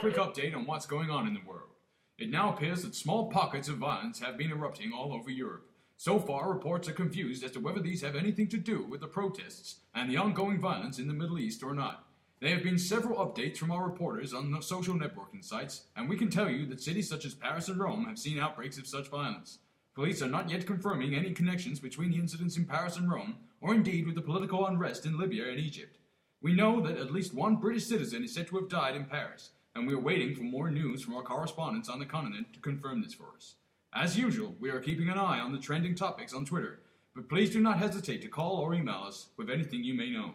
[0.00, 1.70] quick update on what's going on in the world.
[2.18, 5.70] It now appears that small pockets of violence have been erupting all over Europe.
[5.96, 9.06] So far, reports are confused as to whether these have anything to do with the
[9.06, 12.06] protests and the ongoing violence in the Middle East or not.
[12.40, 16.16] There have been several updates from our reporters on the social networking sites, and we
[16.16, 19.08] can tell you that cities such as Paris and Rome have seen outbreaks of such
[19.08, 19.58] violence.
[19.94, 23.74] Police are not yet confirming any connections between the incidents in Paris and Rome, or
[23.74, 25.98] indeed with the political unrest in Libya and Egypt.
[26.40, 29.50] We know that at least one British citizen is said to have died in Paris,
[29.74, 33.02] and we are waiting for more news from our correspondents on the continent to confirm
[33.02, 33.54] this for us.
[33.94, 36.80] As usual, we are keeping an eye on the trending topics on Twitter,
[37.14, 40.32] but please do not hesitate to call or email us with anything you may know.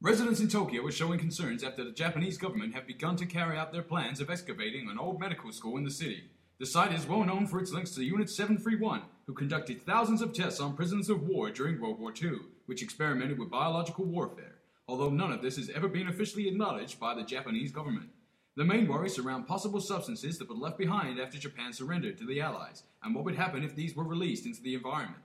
[0.00, 3.72] Residents in Tokyo are showing concerns after the Japanese government have begun to carry out
[3.72, 6.24] their plans of excavating an old medical school in the city.
[6.60, 10.32] The site is well known for its links to Unit 731, who conducted thousands of
[10.32, 14.57] tests on prisoners of war during World War II, which experimented with biological warfare
[14.88, 18.08] although none of this has ever been officially acknowledged by the Japanese government.
[18.56, 22.40] The main worries surround possible substances that were left behind after Japan surrendered to the
[22.40, 25.22] Allies, and what would happen if these were released into the environment.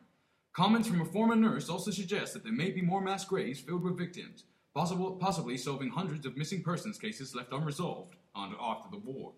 [0.52, 3.82] Comments from a former nurse also suggest that there may be more mass graves filled
[3.82, 4.44] with victims,
[4.76, 9.32] possible, possibly solving hundreds of missing persons cases left unresolved after the war.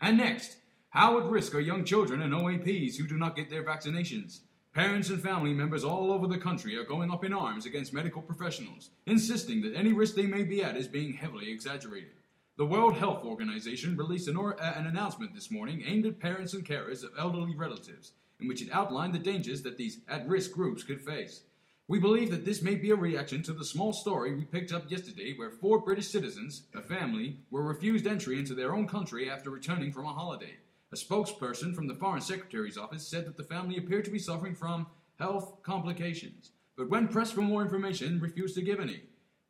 [0.00, 0.56] And next,
[0.90, 4.40] how at risk are young children and OAPs who do not get their vaccinations?
[4.74, 8.22] Parents and family members all over the country are going up in arms against medical
[8.22, 12.14] professionals, insisting that any risk they may be at is being heavily exaggerated.
[12.56, 16.54] The World Health Organization released an, or- uh, an, announcement this morning aimed at parents
[16.54, 20.52] and carers of elderly relatives, in which it outlined the dangers that these at risk
[20.52, 21.42] groups could face.
[21.86, 24.90] We believe that this may be a reaction to the small story we picked up
[24.90, 29.50] yesterday where four British citizens, a family, were refused entry into their own country after
[29.50, 30.56] returning from a holiday.
[30.92, 34.54] A spokesperson from the Foreign Secretary's office said that the family appeared to be suffering
[34.54, 34.86] from
[35.18, 39.00] health complications, but when pressed for more information, refused to give any.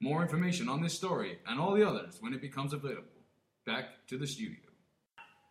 [0.01, 3.09] More information on this story and all the others when it becomes available.
[3.67, 4.61] Back to the studio.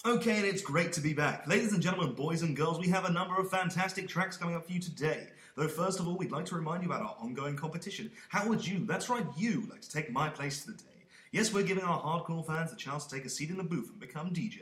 [0.06, 1.46] Okay, and it's great to be back.
[1.46, 4.66] Ladies and gentlemen, boys and girls, we have a number of fantastic tracks coming up
[4.66, 5.28] for you today.
[5.58, 8.12] Though, first of all, we'd like to remind you about our ongoing competition.
[8.30, 11.06] How would you, that's right, you, like to take my place today?
[11.34, 13.90] Yes, we're giving our hardcore fans a chance to take a seat in the booth
[13.90, 14.62] and become DJ.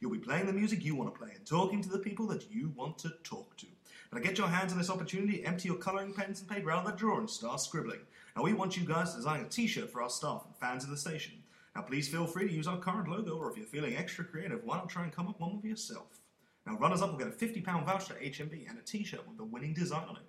[0.00, 2.50] You'll be playing the music you want to play and talking to the people that
[2.50, 3.66] you want to talk to.
[4.12, 6.92] Now get your hands on this opportunity, empty your colouring pens and paper out of
[6.92, 8.00] the drawer and start scribbling.
[8.36, 10.90] Now we want you guys to design a t-shirt for our staff and fans of
[10.90, 11.34] the station.
[11.74, 14.64] Now please feel free to use our current logo or if you're feeling extra creative,
[14.64, 16.20] why not try and come up with one with yourself?
[16.64, 19.44] Now runners up will get a £50 voucher to HMV and a t-shirt with the
[19.44, 20.22] winning design on it.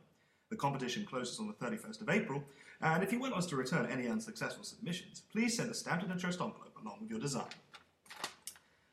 [0.49, 2.43] The competition closes on the 31st of April,
[2.81, 6.11] and if you want us to return any unsuccessful submissions, please send a stamped and
[6.11, 7.49] addressed envelope along with your design.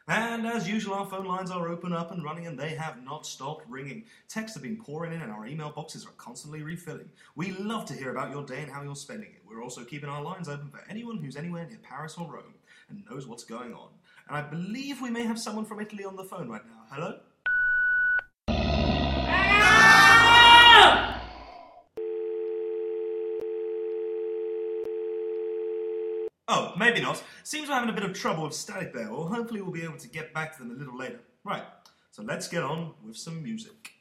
[0.09, 3.27] And as usual, our phone lines are open up and running and they have not
[3.27, 4.05] stopped ringing.
[4.29, 7.11] Texts have been pouring in and our email boxes are constantly refilling.
[7.35, 9.43] We love to hear about your day and how you're spending it.
[9.49, 12.55] We're also keeping our lines open for anyone who's anywhere near Paris or Rome
[12.89, 13.89] and knows what's going on.
[14.29, 16.85] And I believe we may have someone from Italy on the phone right now.
[16.89, 17.19] Hello?
[26.49, 27.23] Oh, maybe not.
[27.43, 29.99] Seems we're having a bit of trouble with static there, or hopefully we'll be able
[29.99, 31.21] to get back to them a little later.
[31.45, 31.65] Right,
[32.13, 33.96] so let's get on with some music.